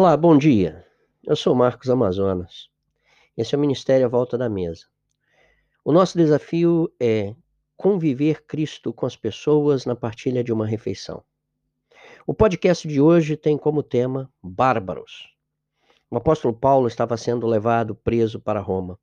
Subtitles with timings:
[0.00, 0.86] Olá, bom dia.
[1.24, 2.70] Eu sou Marcos Amazonas.
[3.36, 4.86] Esse é o Ministério à Volta da Mesa.
[5.84, 7.34] O nosso desafio é
[7.76, 11.24] conviver Cristo com as pessoas na partilha de uma refeição.
[12.24, 15.34] O podcast de hoje tem como tema Bárbaros.
[16.08, 18.96] O apóstolo Paulo estava sendo levado preso para Roma.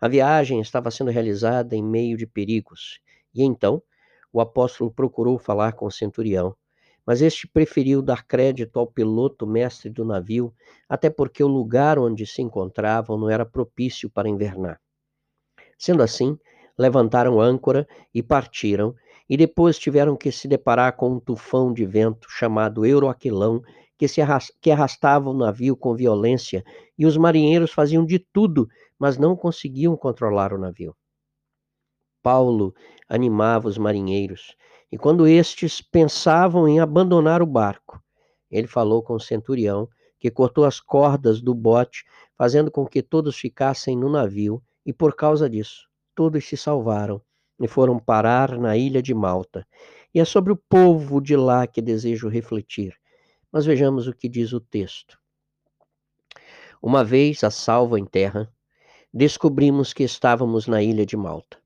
[0.00, 2.98] A viagem estava sendo realizada em meio de perigos,
[3.32, 3.80] e então
[4.32, 6.56] o apóstolo procurou falar com o centurião
[7.06, 10.52] mas este preferiu dar crédito ao piloto mestre do navio,
[10.88, 14.80] até porque o lugar onde se encontravam não era propício para invernar.
[15.78, 16.38] Sendo assim,
[16.78, 18.94] levantaram âncora e partiram,
[19.28, 23.62] e depois tiveram que se deparar com um tufão de vento chamado Euroaquilão,
[23.96, 24.20] que, se
[24.60, 26.64] que arrastava o navio com violência,
[26.98, 30.94] e os marinheiros faziam de tudo, mas não conseguiam controlar o navio.
[32.24, 32.74] Paulo
[33.06, 34.56] animava os marinheiros,
[34.90, 38.02] e quando estes pensavam em abandonar o barco,
[38.50, 39.86] ele falou com o centurião,
[40.18, 42.02] que cortou as cordas do bote,
[42.34, 47.20] fazendo com que todos ficassem no navio, e por causa disso, todos se salvaram
[47.60, 49.66] e foram parar na ilha de Malta.
[50.14, 52.96] E é sobre o povo de lá que desejo refletir.
[53.52, 55.18] Mas vejamos o que diz o texto.
[56.80, 58.50] Uma vez a salvo em terra,
[59.12, 61.63] descobrimos que estávamos na ilha de Malta.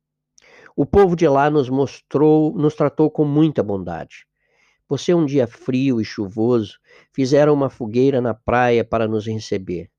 [0.81, 4.25] O povo de lá nos mostrou, nos tratou com muita bondade.
[4.87, 6.79] Por ser um dia frio e chuvoso,
[7.13, 9.91] fizeram uma fogueira na praia para nos receber.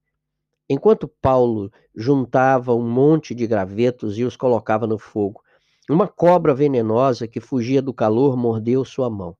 [0.70, 5.42] Enquanto Paulo juntava um monte de gravetos e os colocava no fogo,
[5.90, 9.36] uma cobra venenosa que fugia do calor mordeu sua mão.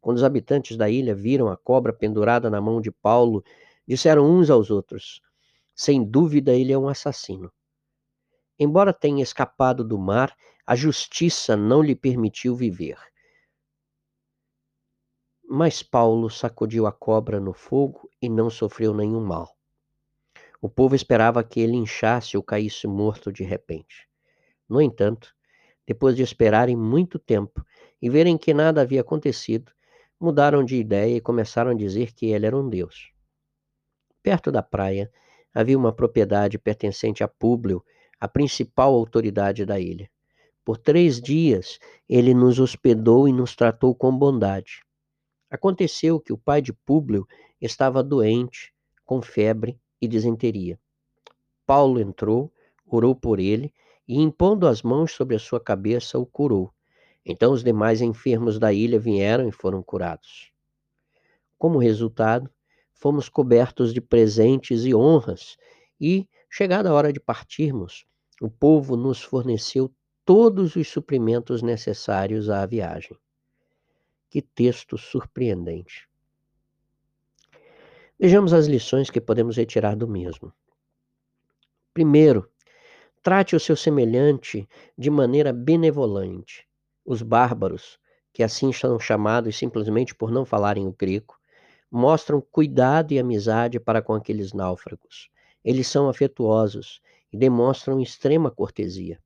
[0.00, 3.42] Quando os habitantes da ilha viram a cobra pendurada na mão de Paulo,
[3.84, 5.20] disseram uns aos outros:
[5.74, 7.50] Sem dúvida, ele é um assassino.
[8.58, 10.36] Embora tenha escapado do mar,
[10.66, 12.98] a justiça não lhe permitiu viver.
[15.48, 19.56] Mas Paulo sacudiu a cobra no fogo e não sofreu nenhum mal.
[20.60, 24.08] O povo esperava que ele inchasse ou caísse morto de repente.
[24.68, 25.34] No entanto,
[25.86, 27.64] depois de esperarem muito tempo
[28.00, 29.72] e verem que nada havia acontecido,
[30.18, 33.12] mudaram de ideia e começaram a dizer que ele era um deus.
[34.22, 35.10] Perto da praia
[35.52, 37.84] havia uma propriedade pertencente a Públio,
[38.22, 40.08] a principal autoridade da ilha.
[40.64, 44.84] Por três dias ele nos hospedou e nos tratou com bondade.
[45.50, 47.26] Aconteceu que o pai de Públio
[47.60, 48.72] estava doente,
[49.04, 50.78] com febre e disenteria.
[51.66, 52.52] Paulo entrou,
[52.86, 53.74] orou por ele
[54.06, 56.72] e, impondo as mãos sobre a sua cabeça, o curou.
[57.26, 60.52] Então os demais enfermos da ilha vieram e foram curados.
[61.58, 62.48] Como resultado,
[62.92, 65.56] fomos cobertos de presentes e honras,
[66.00, 68.06] e, chegada a hora de partirmos,
[68.42, 69.88] o povo nos forneceu
[70.24, 73.16] todos os suprimentos necessários à viagem.
[74.28, 76.08] Que texto surpreendente.
[78.18, 80.52] Vejamos as lições que podemos retirar do mesmo.
[81.94, 82.50] Primeiro,
[83.22, 86.66] trate o seu semelhante de maneira benevolente.
[87.06, 87.96] Os bárbaros,
[88.32, 91.38] que assim são chamados simplesmente por não falarem o grego,
[91.88, 95.30] mostram cuidado e amizade para com aqueles náufragos.
[95.64, 97.00] Eles são afetuosos
[97.32, 99.18] e demonstram extrema cortesia.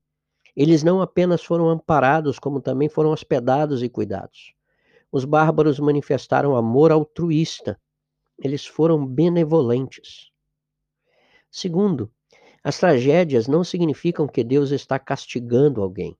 [0.54, 4.54] Eles não apenas foram amparados, como também foram hospedados e cuidados.
[5.12, 7.80] Os bárbaros manifestaram amor altruísta.
[8.38, 10.30] Eles foram benevolentes.
[11.50, 12.10] Segundo,
[12.62, 16.16] as tragédias não significam que Deus está castigando alguém.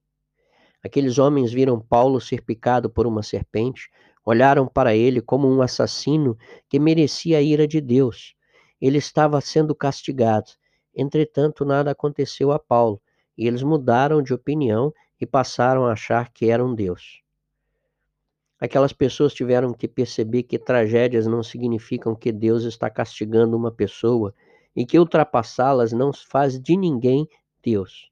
[0.83, 3.91] Aqueles homens viram Paulo ser picado por uma serpente,
[4.25, 6.37] olharam para ele como um assassino
[6.69, 8.35] que merecia a ira de Deus.
[8.81, 10.51] Ele estava sendo castigado.
[10.97, 13.01] Entretanto, nada aconteceu a Paulo
[13.37, 17.23] e eles mudaram de opinião e passaram a achar que eram Deus.
[18.59, 24.35] Aquelas pessoas tiveram que perceber que tragédias não significam que Deus está castigando uma pessoa
[24.75, 27.29] e que ultrapassá-las não faz de ninguém
[27.63, 28.11] Deus.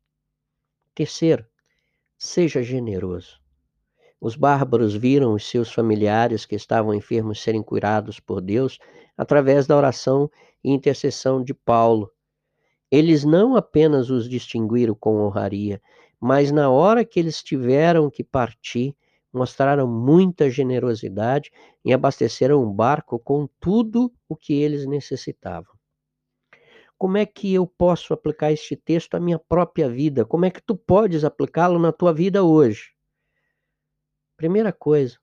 [0.94, 1.46] Terceiro,
[2.18, 3.40] seja generoso.
[4.20, 8.78] Os bárbaros viram os seus familiares que estavam enfermos serem curados por Deus
[9.16, 10.30] através da oração
[10.62, 12.10] e intercessão de Paulo,
[12.94, 15.82] eles não apenas os distinguiram com honraria,
[16.20, 18.96] mas na hora que eles tiveram que partir,
[19.32, 21.50] mostraram muita generosidade
[21.84, 25.74] e abasteceram um barco com tudo o que eles necessitavam.
[26.96, 30.24] Como é que eu posso aplicar este texto à minha própria vida?
[30.24, 32.92] Como é que tu podes aplicá-lo na tua vida hoje?
[34.36, 35.18] Primeira coisa,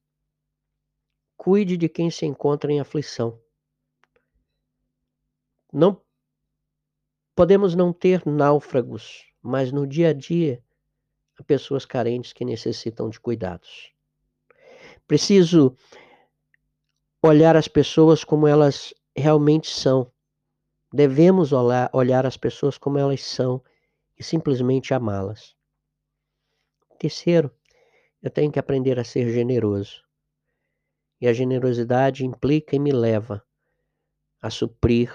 [1.38, 3.40] cuide de quem se encontra em aflição.
[5.72, 6.02] Não
[7.36, 10.62] Podemos não ter náufragos, mas no dia a dia
[11.38, 13.92] há pessoas carentes que necessitam de cuidados.
[15.08, 15.76] Preciso
[17.24, 20.12] olhar as pessoas como elas realmente são.
[20.94, 23.64] Devemos olhar, olhar as pessoas como elas são
[24.18, 25.56] e simplesmente amá-las.
[27.00, 27.50] Terceiro,
[28.22, 30.04] eu tenho que aprender a ser generoso.
[31.20, 33.44] E a generosidade implica e me leva
[34.42, 35.12] a suprir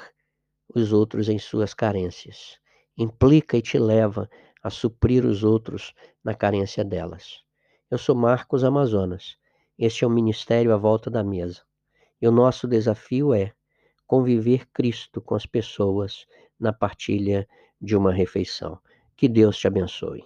[0.74, 2.58] os outros em suas carências.
[2.96, 4.28] Implica e te leva
[4.62, 7.42] a suprir os outros na carência delas.
[7.90, 9.36] Eu sou Marcos Amazonas.
[9.78, 11.62] Este é o Ministério à Volta da Mesa.
[12.20, 13.52] E o nosso desafio é
[14.06, 16.26] conviver Cristo com as pessoas
[16.58, 17.46] na partilha
[17.80, 18.78] de uma refeição.
[19.16, 20.24] Que Deus te abençoe.